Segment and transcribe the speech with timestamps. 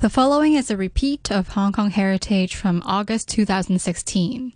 [0.00, 4.54] The following is a repeat of Hong Kong Heritage from August 2016.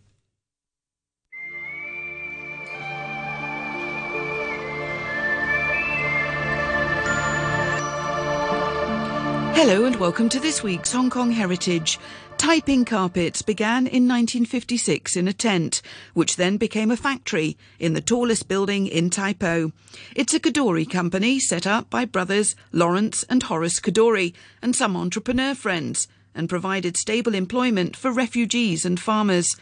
[9.53, 11.99] Hello and welcome to this week's Hong Kong Heritage.
[12.47, 15.81] Taiping Carpets began in 1956 in a tent,
[16.13, 19.73] which then became a factory in the tallest building in Tai Po.
[20.15, 25.55] It's a Kadoorie company set up by brothers Lawrence and Horace Kadoorie and some entrepreneur
[25.55, 29.57] friends and provided stable employment for refugees and farmers.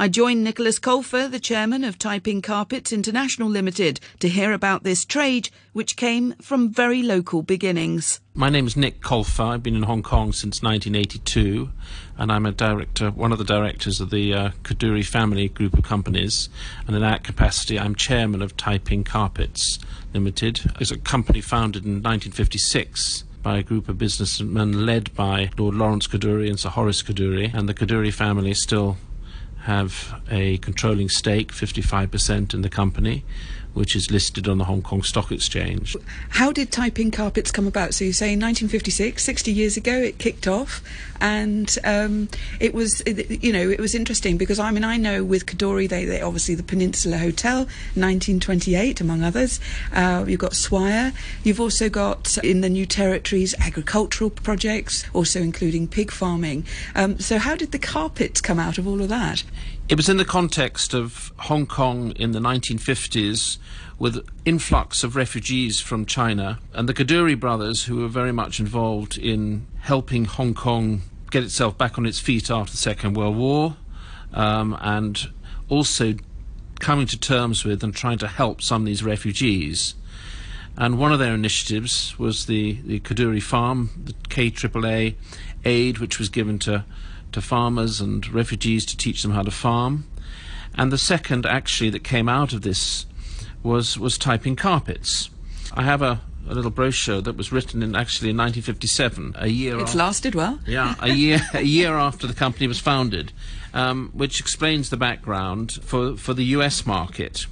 [0.00, 5.04] I joined Nicholas Colfer, the chairman of Taiping Carpets International Limited, to hear about this
[5.04, 8.20] trade, which came from very local beginnings.
[8.32, 9.54] My name is Nick Colfer.
[9.54, 11.70] I've been in Hong Kong since 1982,
[12.16, 15.82] and I'm a director, one of the directors of the uh, Kadoorie family group of
[15.82, 16.48] companies.
[16.86, 19.80] And in that capacity, I'm chairman of Taiping Carpets
[20.14, 20.60] Limited.
[20.78, 26.06] It's a company founded in 1956 by a group of businessmen led by Lord Lawrence
[26.06, 28.98] Kadoorie and Sir Horace Kadoorie, and the Kadoorie family still
[29.60, 33.24] have a controlling stake, 55% in the company,
[33.78, 35.96] which is listed on the Hong Kong Stock Exchange.
[36.30, 37.94] How did Taiping Carpets come about?
[37.94, 40.82] So you say in 1956, 60 years ago, it kicked off,
[41.20, 45.46] and um, it was, you know, it was interesting because I mean, I know with
[45.46, 47.58] Kadoorie, they, they obviously the Peninsula Hotel,
[47.94, 49.60] 1928, among others.
[49.92, 51.12] Uh, you've got Swire.
[51.44, 56.66] You've also got in the new territories agricultural projects, also including pig farming.
[56.96, 59.44] Um, so how did the carpets come out of all of that?
[59.88, 63.56] It was in the context of Hong Kong in the 1950s
[63.98, 69.18] with influx of refugees from China and the Kadoorie brothers who were very much involved
[69.18, 73.76] in helping Hong Kong get itself back on its feet after the Second World War
[74.32, 75.30] um, and
[75.68, 76.14] also
[76.78, 79.94] coming to terms with and trying to help some of these refugees.
[80.76, 85.16] And one of their initiatives was the, the Kadoorie Farm, the KAAA
[85.64, 86.84] aid, which was given to
[87.32, 90.06] to farmers and refugees to teach them how to farm.
[90.74, 93.04] And the second, actually, that came out of this
[93.62, 95.30] was, was Taiping Carpets.
[95.74, 99.78] I have a, a little brochure that was written in actually in 1957, a year.
[99.80, 100.58] It's lasted well.
[100.66, 103.32] Yeah, a year a year after the company was founded,
[103.74, 106.86] um, which explains the background for for the U.S.
[106.86, 107.46] market.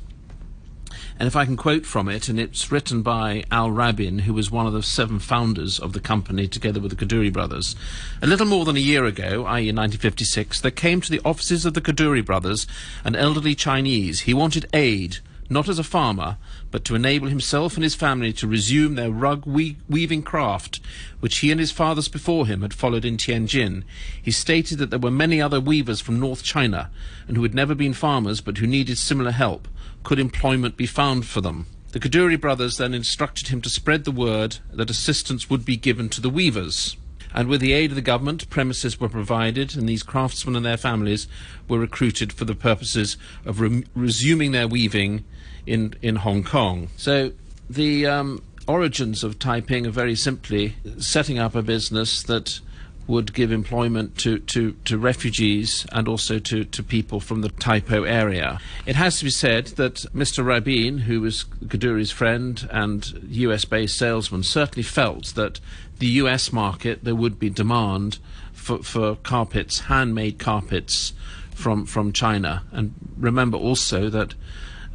[1.18, 4.50] And if I can quote from it, and it's written by Al Rabin, who was
[4.50, 7.74] one of the seven founders of the company together with the Kadoorie brothers.
[8.20, 11.64] A little more than a year ago, i.e., in 1956, there came to the offices
[11.64, 12.66] of the Kadoorie brothers
[13.02, 14.22] an elderly Chinese.
[14.22, 15.18] He wanted aid,
[15.48, 16.38] not as a farmer,
[16.70, 20.80] but to enable himself and his family to resume their rug we- weaving craft,
[21.20, 23.82] which he and his fathers before him had followed in Tianjin.
[24.20, 26.90] He stated that there were many other weavers from North China,
[27.28, 29.68] and who had never been farmers, but who needed similar help
[30.02, 31.66] could employment be found for them?
[31.92, 36.08] The Kadoorie brothers then instructed him to spread the word that assistance would be given
[36.10, 36.96] to the weavers.
[37.34, 40.76] And with the aid of the government, premises were provided, and these craftsmen and their
[40.76, 41.26] families
[41.68, 45.24] were recruited for the purposes of re- resuming their weaving
[45.66, 46.88] in, in Hong Kong.
[46.96, 47.32] So
[47.68, 52.60] the um, origins of Taiping are very simply setting up a business that
[53.06, 57.80] would give employment to, to, to refugees and also to, to people from the Tai
[57.80, 58.58] Po area.
[58.84, 60.44] It has to be said that Mr.
[60.44, 65.60] Rabin, who was Kadoorie's friend and US based salesman, certainly felt that
[65.98, 68.18] the US market there would be demand
[68.52, 71.12] for, for carpets, handmade carpets
[71.54, 72.64] from, from China.
[72.72, 74.34] And remember also that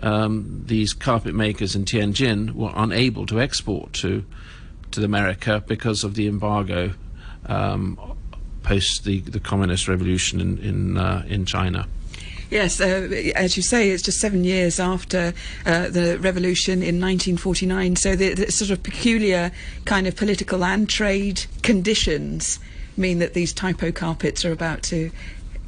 [0.02, 4.26] um, these carpet makers in Tianjin were unable to export to
[4.92, 6.94] to America because of the embargo
[7.46, 7.98] um,
[8.64, 11.88] post the, the communist revolution in in, uh, in China.
[12.50, 15.34] Yes, uh, as you say, it's just seven years after
[15.66, 17.96] uh, the revolution in 1949.
[17.96, 19.54] So the, the, sort of peculiar
[19.86, 22.60] kind of political and trade conditions
[22.98, 25.12] mean that these Tai Po carpets are about to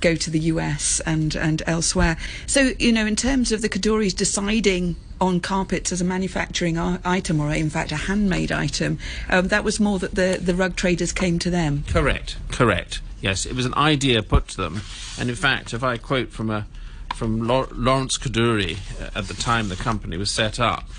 [0.03, 2.17] go to the US and, and elsewhere.
[2.45, 7.39] So, you know, in terms of the Kadoories deciding on carpets as a manufacturing item
[7.39, 11.13] or in fact a handmade item um, that was more that the, the rug traders
[11.13, 11.85] came to them.
[11.87, 12.35] Correct.
[12.51, 13.01] Correct.
[13.21, 13.45] Yes.
[13.45, 14.81] It was an idea put to them.
[15.17, 16.67] And in fact if I quote from a
[17.15, 20.89] from Lawrence Kadoorie uh, at the time the company was set up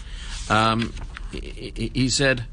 [0.48, 0.94] um,
[1.30, 2.44] he, he said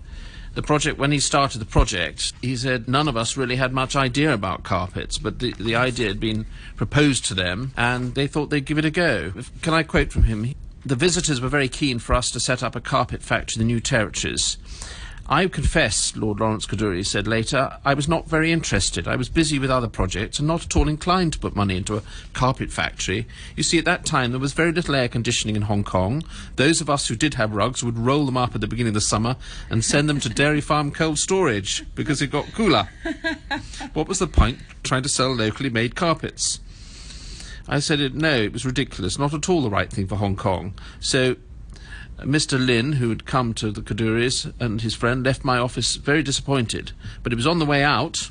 [0.54, 3.96] the project, when he started the project, he said none of us really had much
[3.96, 6.46] idea about carpets, but the, the idea had been
[6.76, 9.32] proposed to them and they thought they'd give it a go.
[9.62, 10.54] Can I quote from him?
[10.86, 13.74] The visitors were very keen for us to set up a carpet factory in the
[13.74, 14.58] new territories.
[15.32, 19.08] I confess, Lord Lawrence Kadoorie said later, I was not very interested.
[19.08, 21.96] I was busy with other projects and not at all inclined to put money into
[21.96, 23.26] a carpet factory.
[23.56, 26.26] You see, at that time there was very little air conditioning in Hong Kong.
[26.58, 28.96] Those of us who did have rugs would roll them up at the beginning of
[28.96, 29.38] the summer
[29.70, 32.90] and send them to Dairy Farm cold storage because it got cooler.
[33.94, 36.60] what was the point trying to sell locally made carpets?
[37.70, 40.74] I said, no, it was ridiculous, not at all the right thing for Hong Kong.
[41.00, 41.38] So
[42.22, 42.64] Mr.
[42.64, 46.92] Lin, who had come to the Kadoories, and his friend left my office very disappointed.
[47.24, 48.30] But it was on the way out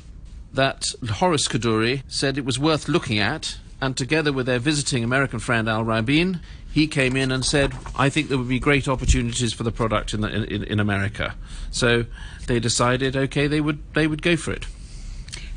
[0.53, 5.39] that Horace Kadoorie said it was worth looking at, and together with their visiting American
[5.39, 6.39] friend Al Rabin,
[6.71, 10.13] he came in and said, I think there would be great opportunities for the product
[10.13, 11.35] in, the, in, in America.
[11.71, 12.05] So
[12.47, 14.65] they decided, okay, they would, they would go for it.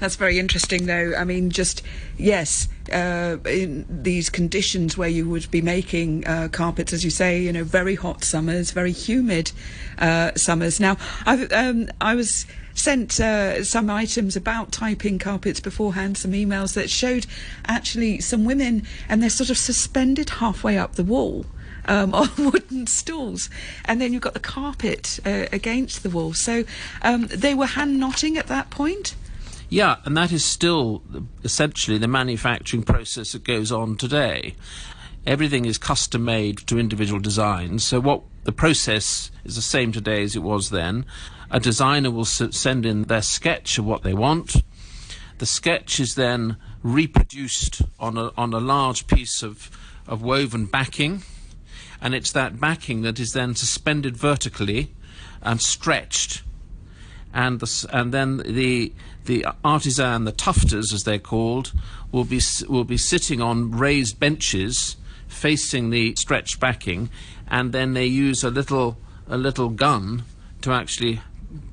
[0.05, 1.15] That's very interesting, though.
[1.17, 1.81] I mean, just
[2.19, 7.41] yes, uh, in these conditions where you would be making uh, carpets, as you say,
[7.41, 9.53] you know, very hot summers, very humid
[9.99, 10.79] uh, summers.
[10.79, 16.91] Now, um, I was sent uh, some items about Taiping carpets beforehand, some emails that
[16.91, 17.27] showed
[17.65, 21.47] actually some women, and they're sort of suspended halfway up the wall.
[21.87, 23.49] Um, on wooden stools,
[23.87, 26.35] and then you've got the carpet uh, against the wall.
[26.35, 26.65] So
[27.01, 29.15] um, they were hand knotting at that point.
[29.69, 31.03] Yeah, and that is still
[31.43, 34.55] essentially the manufacturing process that goes on today.
[35.27, 37.85] Everything is custom made to individual designs.
[37.85, 41.07] So what the process is the same today as it was then.
[41.51, 44.57] A designer will send in their sketch of what they want.
[45.39, 49.71] The sketch is then reproduced on a, on a large piece of,
[50.07, 51.23] of woven backing,
[52.01, 54.95] and it's that backing that is then suspended vertically
[55.43, 56.43] and stretched
[57.35, 58.93] and the, and then the
[59.25, 61.73] the artisan, the tufters as they're called,
[62.13, 64.97] will be will be sitting on raised benches
[65.27, 67.11] facing the stretched backing,
[67.49, 68.97] and then they use a little
[69.29, 70.23] a little gun
[70.63, 71.21] to actually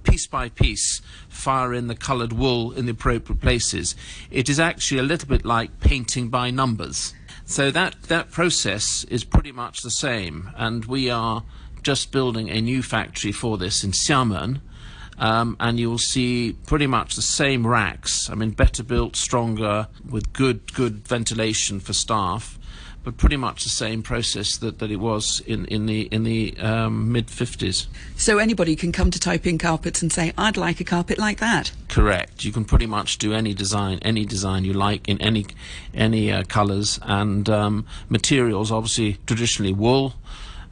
[0.03, 3.95] piece by piece fire in the coloured wool in the appropriate places.
[4.31, 7.13] It is actually a little bit like painting by numbers.
[7.45, 11.43] So that that process is pretty much the same, and we are
[11.83, 14.61] just building a new factory for this in Xiamen
[15.21, 18.29] um, and you'll see pretty much the same racks.
[18.29, 22.57] I mean, better built, stronger, with good good ventilation for staff,
[23.03, 26.57] but pretty much the same process that, that it was in, in the in the
[26.57, 27.85] um, mid 50s.
[28.17, 31.71] So anybody can come to Taiping Carpets and say, "I'd like a carpet like that."
[31.87, 32.43] Correct.
[32.43, 35.45] You can pretty much do any design, any design you like in any
[35.93, 38.71] any uh, colours and um, materials.
[38.71, 40.15] Obviously, traditionally wool.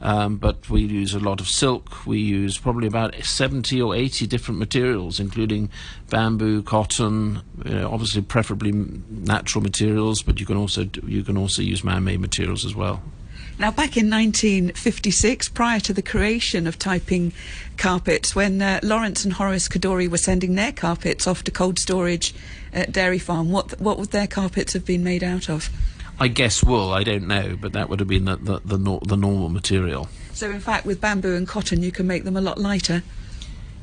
[0.02, 2.06] Um, but we use a lot of silk.
[2.06, 5.68] We use probably about 70 or 80 different materials, including
[6.08, 11.84] bamboo, cotton, uh, obviously preferably natural materials, but you can also you can also use
[11.84, 13.02] man-made materials as well.
[13.58, 17.34] Now, back in 1956, prior to the creation of Taiping
[17.76, 22.32] Carpets, when uh, Lawrence and Horace Kadoorie were sending their carpets off to cold storage
[22.72, 25.68] at Dairy Farm, what what would their carpets have been made out of?
[26.20, 26.92] I guess wool.
[26.92, 30.08] I don't know, but that would have been the the, the, nor- the normal material.
[30.34, 33.02] So in fact, with bamboo and cotton, you can make them a lot lighter.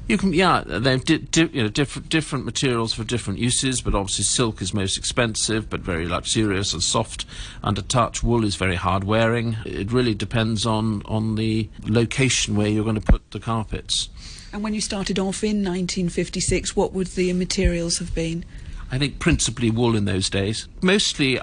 [0.07, 3.93] You can, yeah, they've di- di- you know, different different materials for different uses, but
[3.93, 7.25] obviously silk is most expensive, but very luxurious and soft
[7.61, 8.23] under touch.
[8.23, 9.57] Wool is very hard wearing.
[9.65, 14.07] It really depends on on the location where you're going to put the carpets.
[14.53, 18.45] And when you started off in 1956, what would the materials have been?
[18.89, 20.69] I think principally wool in those days.
[20.81, 21.37] Mostly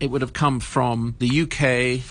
[0.00, 2.02] it would have come from the UK,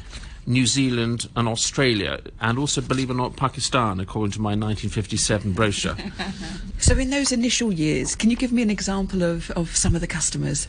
[0.46, 5.54] New Zealand, and Australia, and also, believe it or not, Pakistan, according to my 1957
[5.54, 5.96] brochure.
[6.80, 10.02] so, in those initial years, can you give me an example of, of some of
[10.02, 10.68] the customers?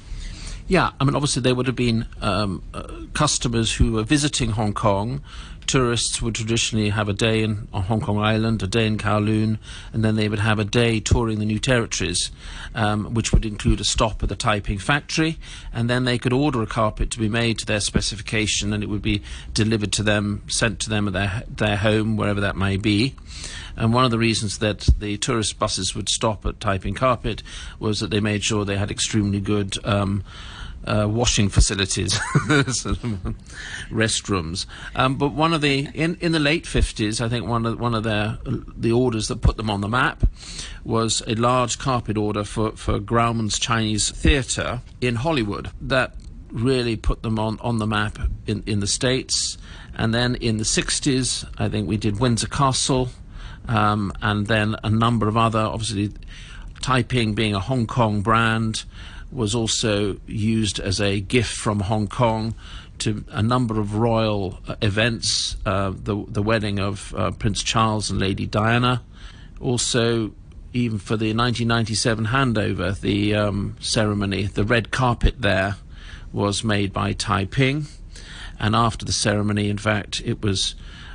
[0.66, 4.73] Yeah, I mean, obviously, there would have been um, uh, customers who were visiting Hong
[4.73, 5.21] Kong
[5.66, 9.59] tourists would traditionally have a day in, on Hong Kong Island, a day in Kowloon,
[9.92, 12.30] and then they would have a day touring the new territories,
[12.75, 15.38] um, which would include a stop at the Taiping factory,
[15.73, 18.88] and then they could order a carpet to be made to their specification, and it
[18.88, 22.76] would be delivered to them, sent to them at their their home, wherever that may
[22.76, 23.14] be.
[23.76, 27.42] And one of the reasons that the tourist buses would stop at Taiping Carpet
[27.78, 29.78] was that they made sure they had extremely good.
[29.85, 30.23] Um,
[30.86, 32.14] uh, washing facilities,
[33.90, 34.66] restrooms.
[34.94, 37.94] Um, but one of the in, in the late fifties, I think one of one
[37.94, 40.28] of their the orders that put them on the map
[40.84, 46.14] was a large carpet order for for Grauman's Chinese Theatre in Hollywood that
[46.54, 49.58] really put them on, on the map in, in the States.
[49.96, 53.10] And then in the 60s, I think we did Windsor Castle,
[53.68, 56.12] um, and then a number of other, obviously,
[56.80, 58.84] Taiping being a Hong Kong brand,
[59.34, 62.54] was also used as a gift from Hong Kong
[62.98, 68.10] to a number of royal uh, events, uh, the, the wedding of uh, Prince Charles
[68.10, 69.02] and Lady Diana,
[69.60, 70.32] also
[70.72, 75.76] even for the 1997 handover, the um, ceremony, the red carpet there
[76.32, 77.86] was made by Taiping,
[78.58, 80.74] and after the ceremony, in fact, it was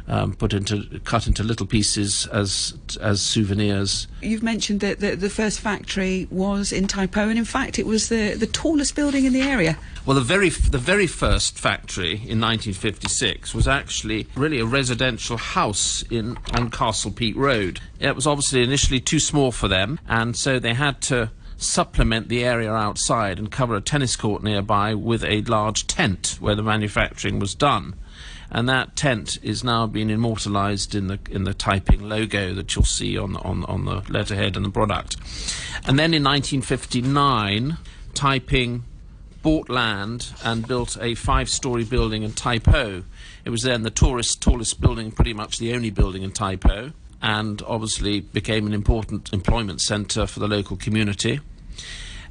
[0.09, 4.07] um, put into cut into little pieces as as souvenirs.
[4.21, 8.09] You've mentioned that the, the, first factory was in Taipo, and in fact, it was
[8.09, 9.77] the, the tallest building in the area.
[10.05, 16.03] Well, the very the very first factory in 1956 was actually really a residential house
[16.09, 17.79] in on Castle Peak Road.
[17.99, 22.43] It was obviously initially too small for them, and so they had to supplement the
[22.43, 27.37] area outside and cover a tennis court nearby with a large tent where the manufacturing
[27.37, 27.93] was done
[28.51, 32.85] and that tent is now being immortalised in the in the Taiping logo that you'll
[32.85, 35.15] see on on on the letterhead and the product.
[35.85, 37.77] And then in 1959,
[38.13, 38.83] Taiping
[39.41, 43.03] bought land and built a five-story building in Taipo.
[43.45, 47.61] It was then the tallest tallest building, pretty much the only building in Taipo, and
[47.67, 51.39] obviously became an important employment centre for the local community.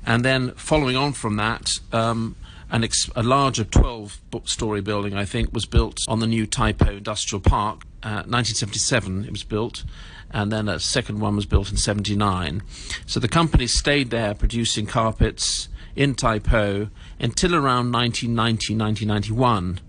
[0.05, 1.79] And then, following on from that.
[1.93, 2.37] Um,
[2.85, 7.41] ex- a larger 12 story building, I think, was built on the new Taipo Industrial
[7.41, 7.83] Park.
[8.03, 9.85] Uh, 1977 it was built,
[10.31, 12.63] and then a second one was built in 79.
[13.07, 19.81] So the company stayed there producing carpets in Taipo until around 1990 1991,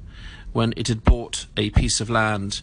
[0.53, 2.62] when it had bought a piece of land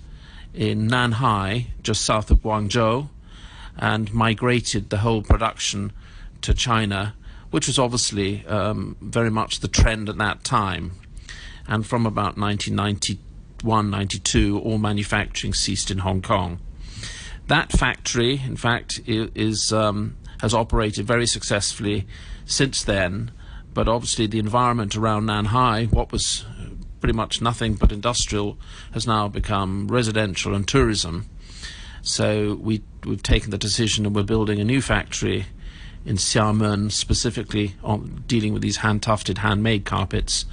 [0.52, 3.08] in Nanhai, just south of Guangzhou,
[3.76, 5.92] and migrated the whole production
[6.40, 7.14] to China
[7.56, 10.92] which was obviously um, very much the trend at that time.
[11.66, 16.60] And from about 1991 92, all manufacturing ceased in Hong Kong.
[17.46, 22.06] That factory, in fact, is, um, has operated very successfully
[22.44, 23.30] since then,
[23.72, 26.44] but obviously the environment around Nanhai, what was
[27.00, 28.58] pretty much nothing but industrial,
[28.92, 31.25] has now become residential and tourism.
[32.02, 35.46] So we, we've taken the decision and we're building a new factory
[36.06, 40.46] in Xiamen, specifically on dealing with these hand tufted, handmade carpets.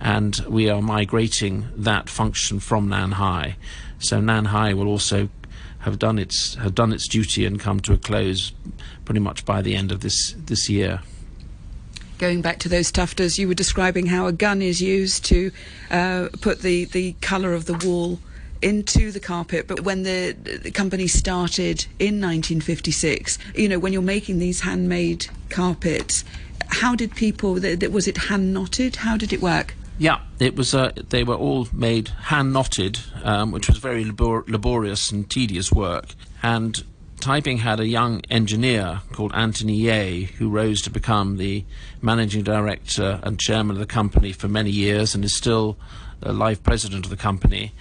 [0.00, 3.54] And we are migrating that function from Nanhai.
[3.98, 5.28] So Nanhai will also
[5.80, 8.52] have done its have done its duty and come to a close
[9.04, 11.02] pretty much by the end of this this year.
[12.18, 15.50] Going back to those tufters, you were describing how a gun is used to
[15.90, 18.20] uh, put the, the colour of the wall
[18.64, 19.68] into the carpet.
[19.68, 25.26] But when the, the company started in 1956, you know, when you're making these handmade
[25.50, 26.24] carpets,
[26.68, 27.52] how did people?
[27.52, 28.96] Was it hand knotted?
[28.96, 29.74] How did it work?
[29.98, 30.74] Yeah, it was.
[30.74, 35.70] Uh, they were all made hand knotted, um, which was very labor- laborious and tedious
[35.70, 36.14] work.
[36.42, 36.82] And
[37.20, 41.64] Taiping had a young engineer called Anthony Ye, who rose to become the
[42.02, 45.76] managing director and chairman of the company for many years, and is still
[46.20, 47.72] the life president of the company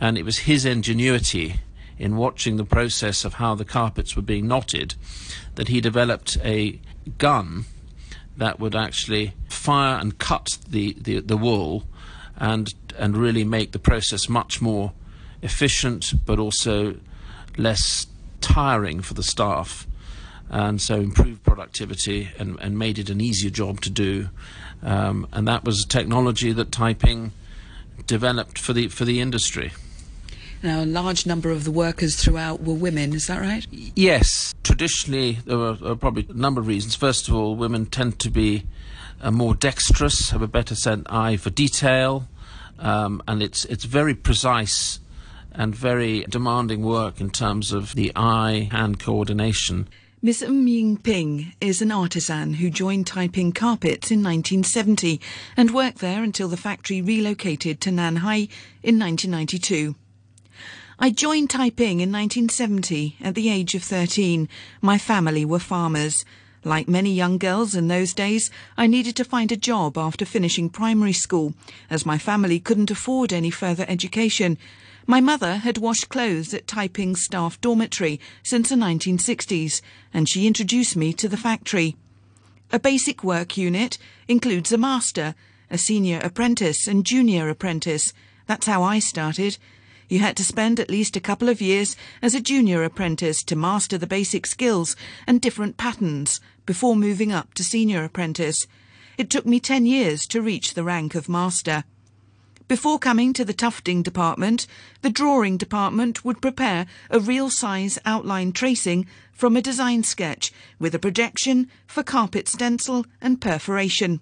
[0.00, 1.56] and it was his ingenuity
[1.98, 4.94] in watching the process of how the carpets were being knotted
[5.56, 6.80] that he developed a
[7.18, 7.64] gun
[8.36, 11.84] that would actually fire and cut the, the, the wool
[12.36, 14.92] and and really make the process much more
[15.42, 16.96] efficient but also
[17.56, 18.06] less
[18.40, 19.86] tiring for the staff
[20.48, 24.28] and so improved productivity and, and made it an easier job to do
[24.82, 27.32] um, and that was a technology that Taiping
[28.06, 29.72] developed for the for the industry.
[30.62, 33.66] Now, a large number of the workers throughout were women, is that right?
[33.70, 34.54] Yes.
[34.62, 36.94] Traditionally, there were, there were probably a number of reasons.
[36.94, 38.66] First of all, women tend to be
[39.22, 42.28] uh, more dexterous, have a better sense eye for detail,
[42.78, 45.00] um, and it's, it's very precise
[45.52, 49.88] and very demanding work in terms of the eye hand coordination.
[50.22, 55.18] Miss Ming Ping is an artisan who joined Taiping Carpets in 1970
[55.56, 58.50] and worked there until the factory relocated to Nanhai
[58.82, 59.94] in 1992.
[61.02, 64.50] I joined Taiping in 1970 at the age of 13.
[64.82, 66.26] My family were farmers.
[66.62, 70.68] Like many young girls in those days, I needed to find a job after finishing
[70.68, 71.54] primary school,
[71.88, 74.58] as my family couldn't afford any further education.
[75.06, 79.80] My mother had washed clothes at Taiping's staff dormitory since the 1960s,
[80.12, 81.96] and she introduced me to the factory.
[82.72, 83.96] A basic work unit
[84.28, 85.34] includes a master,
[85.70, 88.12] a senior apprentice, and junior apprentice.
[88.46, 89.56] That's how I started.
[90.10, 93.54] You had to spend at least a couple of years as a junior apprentice to
[93.54, 98.66] master the basic skills and different patterns before moving up to senior apprentice.
[99.16, 101.84] It took me 10 years to reach the rank of master.
[102.66, 104.66] Before coming to the tufting department,
[105.02, 110.92] the drawing department would prepare a real size outline tracing from a design sketch with
[110.92, 114.20] a projection for carpet stencil and perforation.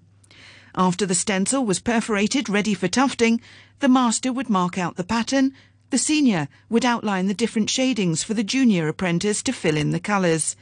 [0.75, 3.41] After the stencil was perforated ready for tufting,
[3.81, 5.55] the master would mark out the pattern
[5.91, 10.01] The senior would outline the different shadings for the junior apprentice to fill in the
[10.01, 10.55] colours.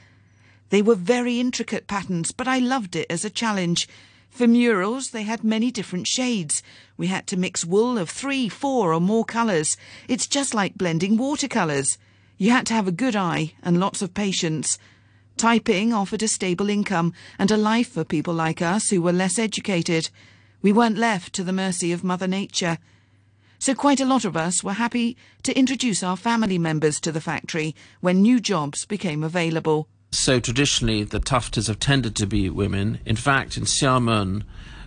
[0.70, 3.88] They were very intricate patterns, but I loved it as a challenge.
[4.30, 6.62] For murals, they had many different shades.
[6.96, 9.76] We had to mix wool of three, four, or more colours.
[10.06, 11.98] It's just like blending watercolours.
[12.38, 14.78] You had to have a good eye and lots of patience.
[15.36, 19.38] Taiping offered a stable income and a life for people like us who were less
[19.38, 20.10] educated.
[20.62, 22.78] We weren't left to the mercy of Mother Nature.
[23.58, 27.20] So quite a lot of us were happy to introduce our family members to the
[27.20, 29.88] factory when new jobs became available.
[30.10, 33.00] So traditionally, the tufters have tended to be women.
[33.04, 34.44] In fact, in Xiamen,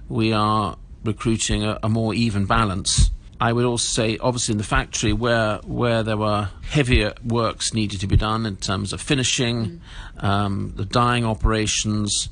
[0.08, 3.12] we are recruiting a, a more even balance.
[3.42, 8.02] I would also say, obviously, in the factory where where there were heavier works needed
[8.02, 9.82] to be done in terms of finishing,
[10.18, 10.24] mm.
[10.24, 12.30] um, the dyeing operations,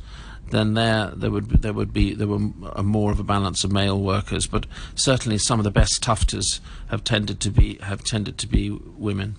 [0.52, 3.72] then there there would there would be there were a more of a balance of
[3.72, 4.48] male workers.
[4.48, 8.72] But certainly, some of the best tufters have tended to be have tended to be
[8.98, 9.36] women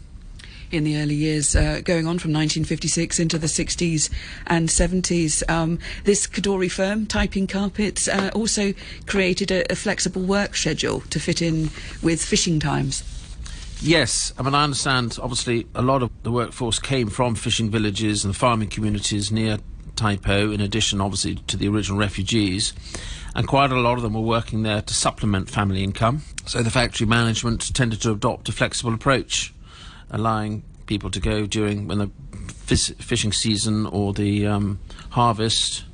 [0.71, 4.11] in the early years, uh, going on from 1956 into the 60s
[4.47, 5.49] and 70s.
[5.49, 8.75] Um, this Kadoorie firm, Taiping Carpets, uh, also
[9.07, 11.71] created a, a flexible work schedule to fit in
[12.03, 13.03] with fishing times.
[13.81, 18.25] Yes, I mean, I understand obviously a lot of the workforce came from fishing villages
[18.25, 19.59] and farming communities near
[19.99, 22.73] Taipo, in addition, obviously, to the original refugees.
[23.35, 26.23] And quite a lot of them were working there to supplement family income.
[26.47, 29.53] So the factory management tended to adopt a flexible approach
[30.11, 32.11] allowing people to go during when the
[32.53, 34.79] fish, fishing season or the um,
[35.11, 35.85] harvest,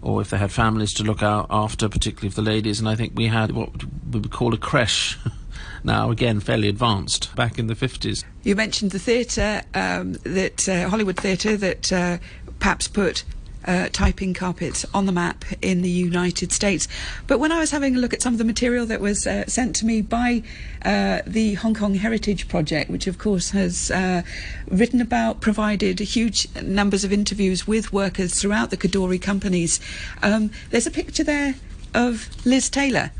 [0.00, 2.80] or if they had families to look out after, particularly for the ladies.
[2.80, 5.18] And I think we had what we would call a creche.
[5.84, 8.24] now, again, fairly advanced back in the 50s.
[8.42, 12.18] You mentioned the theatre, um, that uh, Hollywood theatre that uh,
[12.62, 13.24] perhaps put
[13.64, 16.86] uh, Taiping carpets on the map in the United States.
[17.26, 19.46] But when I was having a look at some of the material that was uh,
[19.46, 20.44] sent to me by
[20.84, 24.22] uh, the Hong Kong Heritage Project, which of course has uh,
[24.68, 29.80] written about, provided huge numbers of interviews with workers throughout the Kadoorie companies,
[30.22, 31.56] um, there's a picture there
[31.94, 33.10] of Liz Taylor.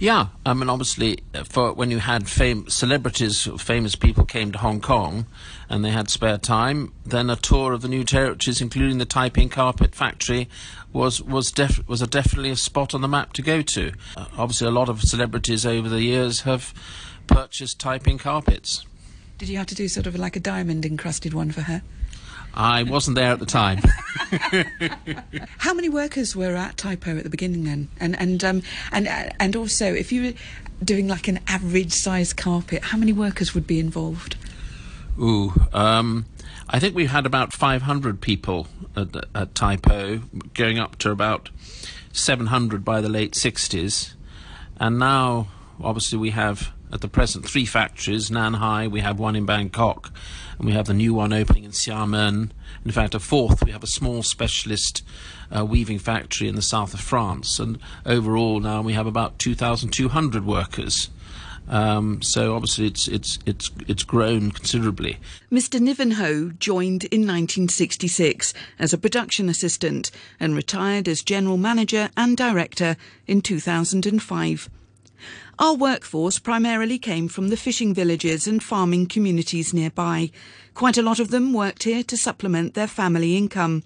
[0.00, 4.80] Yeah, I mean, obviously, uh, for when you had celebrities, famous people came to Hong
[4.80, 5.26] Kong,
[5.68, 9.48] and they had spare time, then a tour of the new territories, including the Taiping
[9.48, 10.48] Carpet Factory,
[10.92, 13.92] was was def- was a definitely a spot on the map to go to.
[14.16, 16.72] Uh, obviously, a lot of celebrities over the years have
[17.26, 18.86] purchased Taiping carpets.
[19.36, 21.82] Did you have to do sort of like a diamond encrusted one for her?
[22.54, 23.78] I wasn't there at the time.
[25.58, 27.88] How many workers were at Taipo at the beginning then?
[28.00, 30.32] And and um, and and also, if you were
[30.84, 34.36] doing like an average size carpet, how many workers would be involved?
[35.20, 36.26] Ooh, um,
[36.68, 40.22] I think we had about 500 people at, at Taipo,
[40.54, 41.50] going up to about
[42.12, 44.14] 700 by the late 60s,
[44.78, 45.48] and now
[45.82, 48.30] obviously we have at the present three factories.
[48.30, 50.12] Nanhai, we have one in Bangkok,
[50.58, 52.50] and we have the new one opening in Xiamen.
[52.84, 55.04] In fact, a fourth, we have a small specialist
[55.54, 57.58] uh, weaving factory in the south of France.
[57.58, 61.10] And overall, now we have about 2,200 workers.
[61.68, 65.18] Um, so obviously, it's it's it's it's grown considerably.
[65.52, 65.78] Mr.
[65.78, 72.96] Nivenho joined in 1966 as a production assistant and retired as general manager and director
[73.26, 74.70] in 2005.
[75.60, 80.30] Our workforce primarily came from the fishing villages and farming communities nearby.
[80.72, 83.82] Quite a lot of them worked here to supplement their family income.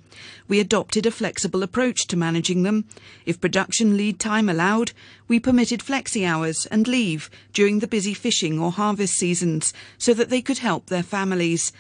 [0.48, 2.84] We adopted a flexible approach to managing them.
[3.24, 4.92] If production lead time allowed,
[5.28, 10.28] we permitted flexi hours and leave during the busy fishing or harvest seasons so that
[10.28, 11.72] they could help their families.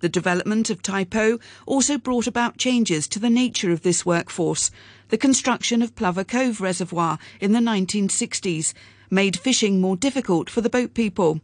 [0.00, 4.72] The development of Taipo also brought about changes to the nature of this workforce.
[5.10, 8.74] The construction of Plover Cove Reservoir in the 1960s
[9.10, 11.40] made fishing more difficult for the boat people.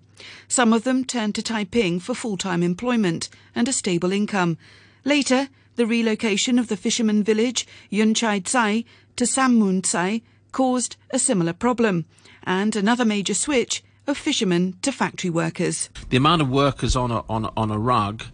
[0.48, 4.58] Some of them turned to Taiping for full-time employment and a stable income.
[5.04, 8.84] Later, the relocation of the fisherman village Yuen Chau Tsai
[9.16, 10.22] to Sam Mun Tsai
[10.52, 12.04] caused a similar problem,
[12.44, 15.88] and another major switch of fishermen to factory workers.
[16.10, 18.24] The amount of workers on a, on on a rug,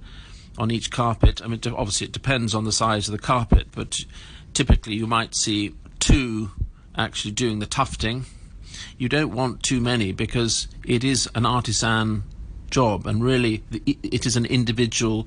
[0.57, 4.05] on each carpet, I mean, obviously it depends on the size of the carpet, but
[4.53, 6.51] typically you might see two
[6.97, 8.25] actually doing the tufting
[8.97, 12.25] you don't want too many because it is an artisan
[12.71, 15.27] job and really it is an individual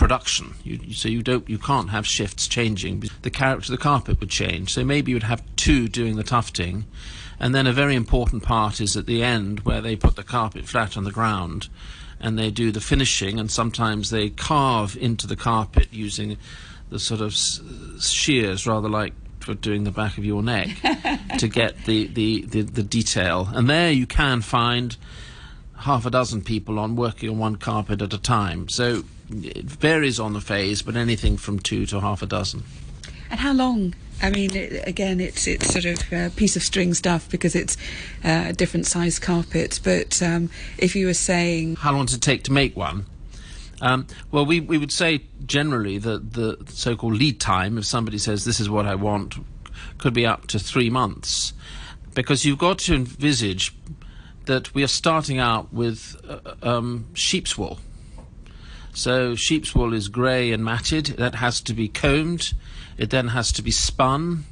[0.00, 0.54] production.
[0.64, 3.04] You, so you don't, you can't have shifts changing.
[3.22, 4.72] The character of the carpet would change.
[4.72, 6.86] So maybe you'd have two doing the tufting,
[7.38, 10.66] and then a very important part is at the end where they put the carpet
[10.66, 11.68] flat on the ground,
[12.18, 16.38] and they do the finishing, and sometimes they carve into the carpet using
[16.88, 17.34] the sort of
[18.02, 20.68] shears, rather like for doing the back of your neck
[21.38, 23.48] to get the, the, the, the, detail.
[23.52, 24.96] And there you can find
[25.78, 28.68] half a dozen people on working on one carpet at a time.
[28.68, 32.64] So it varies on the phase, but anything from two to half a dozen.
[33.30, 33.94] And how long?
[34.22, 37.76] I mean, it, again, it's it's sort of a piece of string stuff because it's
[38.24, 39.80] uh, a different size carpet.
[39.82, 43.06] But um, if you were saying how long does it take to make one?
[43.80, 48.44] Um, well, we, we would say generally that the so-called lead time, if somebody says
[48.44, 49.36] this is what I want,
[49.98, 51.52] could be up to three months,
[52.14, 53.74] because you've got to envisage
[54.46, 57.78] that we are starting out with uh, um, sheep's wool.
[58.92, 61.06] So sheep's wool is grey and matted.
[61.06, 62.52] That has to be combed.
[62.98, 64.44] It then has to be spun.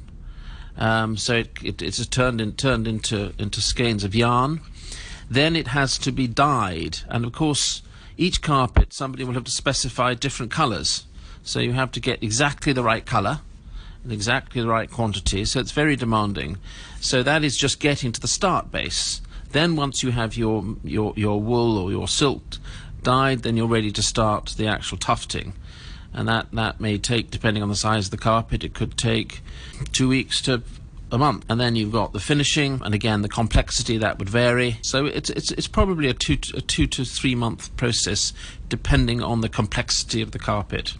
[0.77, 4.61] Um, so it, it, it's turned in, turned into into skeins of yarn.
[5.29, 7.83] Then it has to be dyed, and of course,
[8.19, 11.05] each carpet somebody will have to specify different colours.
[11.41, 13.39] So you have to get exactly the right colour
[14.03, 15.45] and exactly the right quantity.
[15.45, 16.57] So it's very demanding.
[16.99, 19.21] So that is just getting to the start base.
[19.51, 22.57] Then once you have your your your wool or your silk
[23.01, 25.53] dyed, then you're ready to start the actual tufting.
[26.13, 29.41] And that, that may take, depending on the size of the carpet, it could take
[29.91, 30.63] two weeks to
[31.11, 31.45] a month.
[31.49, 34.77] And then you've got the finishing, and again, the complexity that would vary.
[34.81, 38.33] So it's, it's, it's probably a two, to, a two to three month process,
[38.67, 40.95] depending on the complexity of the carpet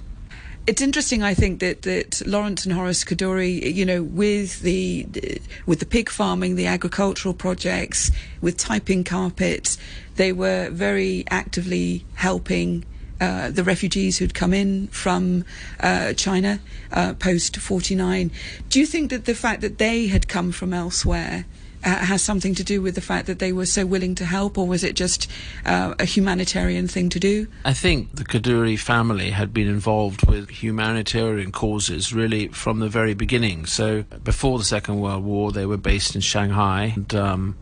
[0.69, 5.07] it's interesting, I think, that, that Lawrence and Horace Kadoorie, you know, with the
[5.65, 9.79] with the pig farming, the agricultural projects, with Taiping carpets,
[10.17, 12.85] they were very actively helping
[13.19, 15.45] uh, the refugees who'd come in from
[15.79, 16.59] uh, China
[16.91, 18.31] uh, post 49.
[18.69, 21.45] Do you think that the fact that they had come from elsewhere
[21.83, 24.57] uh, has something to do with the fact that they were so willing to help,
[24.57, 25.29] or was it just
[25.65, 27.47] uh, a humanitarian thing to do?
[27.63, 33.13] I think the Kadoorie family had been involved with humanitarian causes really from the very
[33.13, 33.65] beginning.
[33.65, 37.57] So before the Second World War, they were based in Shanghai and um,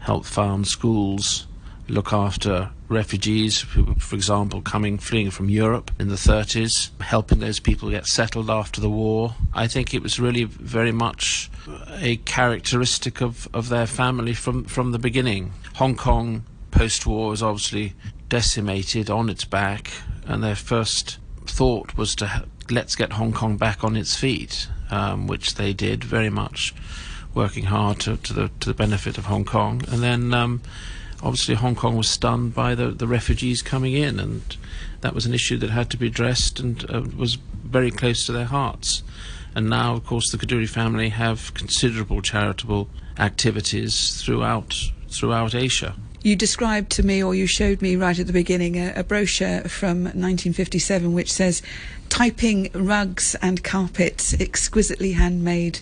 [0.00, 1.46] helped found schools
[1.90, 7.60] look after refugees who, for example, coming fleeing from Europe in the 30s, helping those
[7.60, 9.34] people get settled after the war.
[9.54, 11.50] I think it was really very much
[11.98, 15.52] a characteristic of, of their family from, from the beginning.
[15.74, 17.94] Hong Kong post war was obviously
[18.28, 19.90] decimated on its back,
[20.26, 25.26] and their first thought was to let's get Hong Kong back on its feet, um,
[25.26, 26.72] which they did very much,
[27.34, 30.32] working hard to, to the to the benefit of Hong Kong, and then.
[30.32, 30.62] Um,
[31.22, 34.56] obviously Hong Kong was stunned by the, the refugees coming in, and
[35.00, 38.32] that was an issue that had to be addressed and uh, was very close to
[38.32, 39.02] their hearts.
[39.54, 44.74] And now, of course, the Kadoorie family have considerable charitable activities throughout
[45.08, 45.96] throughout Asia.
[46.22, 49.62] You described to me, or you showed me right at the beginning, a, a brochure
[49.62, 51.62] from 1957 which says,
[52.08, 55.80] "Taiping rugs and carpets, exquisitely handmade."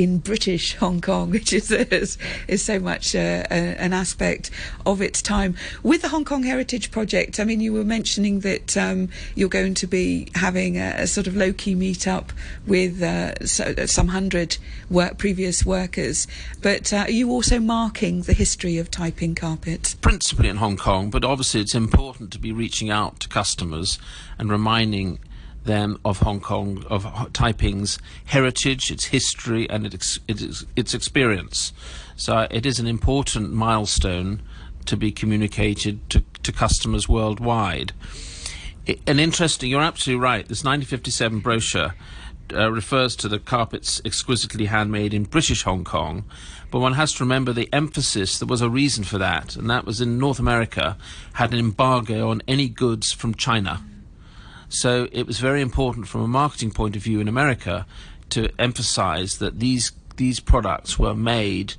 [0.00, 2.16] In British Hong Kong, which is is,
[2.48, 4.50] is so much uh, a, an aspect
[4.86, 5.54] of its time.
[5.82, 9.74] With the Hong Kong Heritage Project, I mean, you were mentioning that um, you're going
[9.74, 12.30] to be having a, a sort of low key meetup
[12.66, 14.56] with uh, so, some hundred
[14.88, 16.26] work, previous workers,
[16.62, 19.96] but uh, are you also marking the history of Taiping carpets?
[19.96, 23.98] Principally in Hong Kong, but obviously it's important to be reaching out to customers
[24.38, 25.18] and reminding
[25.70, 31.72] them of Hong Kong, of Taiping's heritage, its history, and its, its, its experience.
[32.16, 34.42] So it is an important milestone
[34.86, 37.92] to be communicated to, to customers worldwide.
[39.06, 40.48] And interesting, you're absolutely right.
[40.48, 41.94] This 1957 brochure
[42.52, 46.24] uh, refers to the carpets exquisitely handmade in British Hong Kong,
[46.72, 48.38] but one has to remember the emphasis.
[48.38, 50.96] There was a reason for that, and that was in North America
[51.34, 53.80] had an embargo on any goods from China.
[54.70, 57.86] So it was very important from a marketing point of view in America
[58.30, 61.74] to emphasize that these these products were made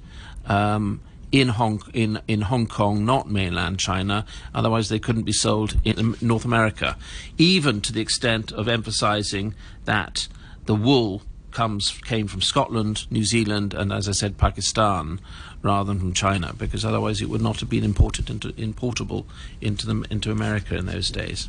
[0.45, 0.99] um,
[1.31, 4.25] in Hong in in Hong Kong, not mainland China.
[4.53, 6.97] Otherwise, they couldn't be sold in North America.
[7.37, 10.27] Even to the extent of emphasizing that
[10.65, 15.21] the wool comes came from Scotland, New Zealand, and as I said, Pakistan,
[15.61, 19.23] rather than from China, because otherwise it would not have been imported into importable
[19.61, 21.47] into them into America in those days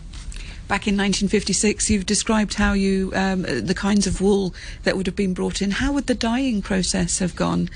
[0.73, 4.55] back in 1956, you've described how you um, the kinds of wool
[4.85, 5.71] that would have been brought in.
[5.71, 7.69] How would the dyeing process have gone?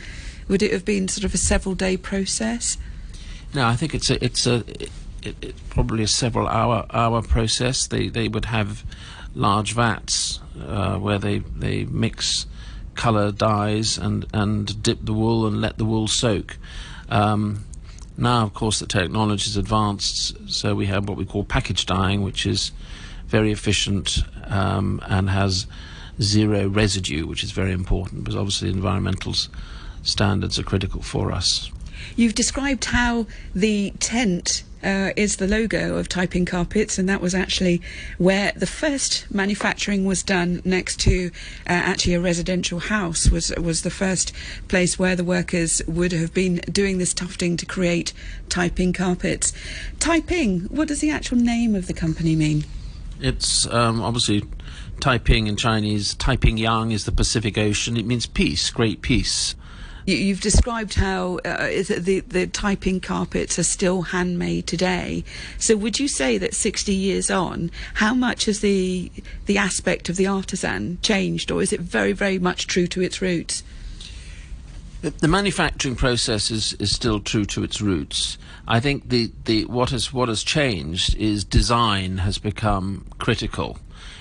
[0.49, 2.79] Would it have been sort of a several day process?
[3.53, 4.91] No, I think it's a it's a it,
[5.43, 7.87] it, probably a several hour hour process.
[7.87, 8.83] They they would have
[9.35, 12.47] large vats uh, where they they mix
[12.95, 16.57] color dyes and and dip the wool and let the wool soak.
[17.11, 17.66] Um,
[18.19, 22.23] now, of course, the technology is advanced, so we have what we call package dyeing,
[22.23, 22.73] which is
[23.27, 25.67] very efficient um, and has
[26.21, 29.35] zero residue, which is very important because obviously environmental
[30.03, 31.71] standards are critical for us.
[32.15, 37.35] You've described how the tent uh, is the logo of Taiping Carpets, and that was
[37.35, 37.81] actually
[38.19, 41.31] where the first manufacturing was done next to
[41.67, 43.31] uh, actually a residential house.
[43.31, 44.33] was was the first
[44.69, 48.13] place where the workers would have been doing this tufting to create
[48.49, 49.53] Taiping Carpets.
[49.99, 52.65] Taiping, what does the actual name of the company mean?
[53.21, 54.45] It's um, obviously
[55.01, 56.15] Taiping in Chinese.
[56.15, 57.97] Taiping Yang is the Pacific Ocean.
[57.97, 59.55] It means peace, great peace.
[60.07, 65.25] You, have described how uh, the the Taiping carpets are still handmade today.
[65.59, 69.11] So, would you say that 60 years on, how much has the
[69.47, 73.21] the aspect of the artisan changed, or is it very, very much true to its
[73.21, 73.65] roots?
[75.03, 78.39] The manufacturing process is, is still true to its roots.
[78.67, 83.79] I think the, the what has what has changed is design has become critical.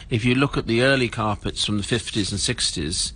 [0.09, 3.13] If you look at the early carpets from the 50s and 60s,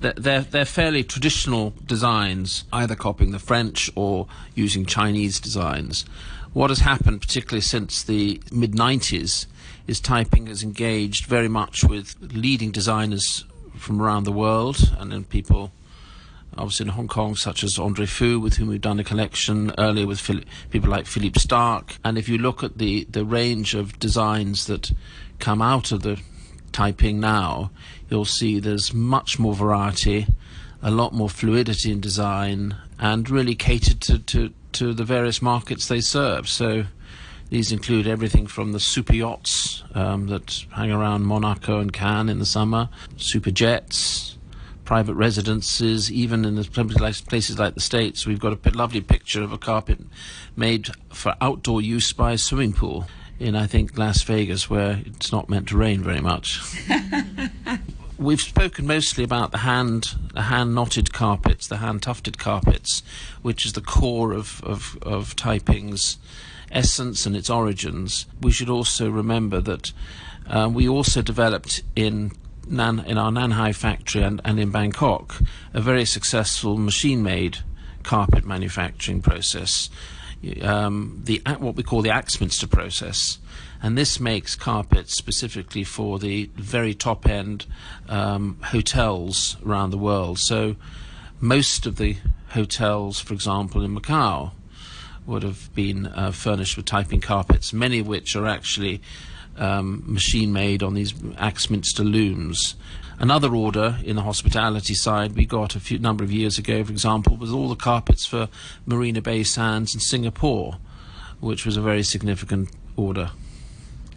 [0.00, 6.04] they're, they're fairly traditional designs, either copying the French or using Chinese designs.
[6.52, 9.46] What has happened, particularly since the mid 90s,
[9.86, 15.24] is Taiping has engaged very much with leading designers from around the world, and then
[15.24, 15.70] people,
[16.56, 20.06] obviously in Hong Kong, such as Andre Fu, with whom we've done a collection earlier
[20.06, 21.98] with Philip, people like Philippe Starck.
[22.04, 24.92] And if you look at the, the range of designs that
[25.38, 26.20] come out of the
[26.72, 27.70] Taiping now,
[28.10, 30.26] you'll see there's much more variety,
[30.82, 35.88] a lot more fluidity in design, and really catered to, to, to the various markets
[35.88, 36.48] they serve.
[36.48, 36.84] So
[37.50, 42.38] these include everything from the super yachts um, that hang around Monaco and Cannes in
[42.38, 44.36] the summer, super jets,
[44.84, 48.26] private residences, even in places like the States.
[48.26, 49.98] We've got a lovely picture of a carpet
[50.56, 53.06] made for outdoor use by a swimming pool
[53.38, 56.60] in, I think, Las Vegas, where it's not meant to rain very much.
[58.18, 63.02] We've spoken mostly about the hand, the hand knotted carpets, the hand tufted carpets,
[63.42, 66.16] which is the core of, of, of Taiping's
[66.70, 68.26] essence and its origins.
[68.40, 69.92] We should also remember that
[70.48, 72.32] uh, we also developed in
[72.66, 75.36] Nan, in our Nanhai factory and, and in Bangkok
[75.74, 77.58] a very successful machine made
[78.02, 79.90] carpet manufacturing process
[80.62, 83.38] um, the what we call the Axminster process,
[83.82, 87.66] and this makes carpets specifically for the very top end
[88.08, 90.38] um, hotels around the world.
[90.38, 90.76] So
[91.40, 92.16] most of the
[92.50, 94.52] hotels, for example, in Macau,
[95.26, 99.02] would have been uh, furnished with Taiping carpets, many of which are actually
[99.56, 102.76] um, machine made on these Axminster looms.
[103.18, 106.92] Another order in the hospitality side we got a few number of years ago, for
[106.92, 108.48] example, was all the carpets for
[108.84, 110.76] Marina Bay Sands in Singapore,
[111.40, 113.30] which was a very significant order.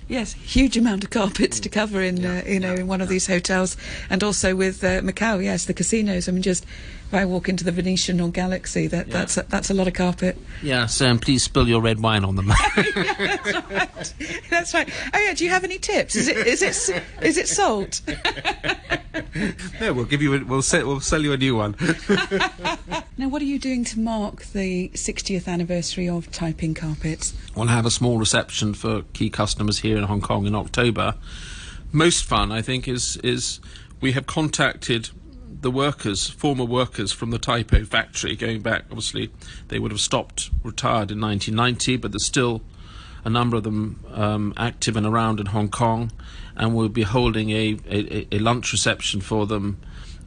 [0.09, 2.99] Yes, huge amount of carpets to cover in, yeah, uh, you know, yeah, in one
[2.99, 3.77] of these hotels,
[4.09, 5.41] and also with uh, Macau.
[5.41, 6.27] Yes, the casinos.
[6.27, 6.65] I mean, just
[7.09, 9.13] if I walk into the Venetian or Galaxy, that yeah.
[9.13, 10.37] that's a, that's a lot of carpet.
[10.61, 12.49] Yeah, and please spill your red wine on them.
[12.77, 14.43] yeah, that's right.
[14.51, 14.89] That's right.
[15.11, 16.15] Oh yeah, do you have any tips?
[16.15, 18.01] Is it is it is it salt?
[19.81, 20.35] no, we'll give you.
[20.35, 21.75] A, we'll sell, we'll sell you a new one.
[23.17, 27.33] now, what are you doing to mark the 60th anniversary of Taiping Carpets?
[27.55, 31.15] We'll have a small reception for key customers here in Hong Kong in October.
[31.91, 33.59] Most fun, I think, is is
[33.99, 35.09] we have contacted
[35.61, 39.29] the workers, former workers from the Taipei factory, going back, obviously,
[39.67, 42.61] they would have stopped, retired in 1990, but there's still
[43.25, 46.11] a number of them um, active and around in Hong Kong,
[46.55, 49.79] and we'll be holding a, a, a lunch reception for them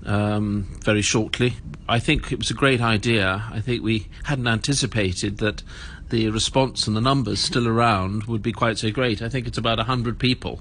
[0.05, 1.55] um, very shortly.
[1.89, 3.45] I think it was a great idea.
[3.51, 5.63] I think we hadn't anticipated that
[6.11, 9.23] the response and the numbers still around would be quite so great.
[9.23, 10.61] I think it's about 100 people,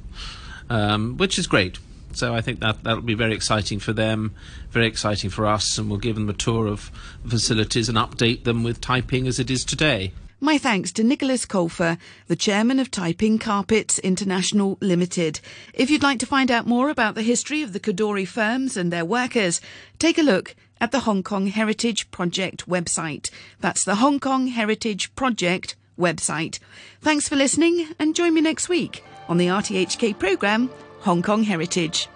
[0.69, 1.79] um, which is great.
[2.13, 4.33] So I think that that'll be very exciting for them,
[4.69, 6.91] very exciting for us, and we'll give them a tour of
[7.27, 10.11] facilities and update them with Taiping as it is today.
[10.43, 15.39] My thanks to Nicholas Colfer, the chairman of Taiping Carpets International Limited.
[15.71, 18.91] If you'd like to find out more about the history of the Kadoorie firms and
[18.91, 19.61] their workers,
[19.99, 23.29] take a look at the Hong Kong Heritage Project website.
[23.59, 26.57] That's the Hong Kong Heritage Project website.
[27.01, 30.71] Thanks for listening and join me next week on the RTHK programme
[31.01, 32.07] Hong Kong Heritage.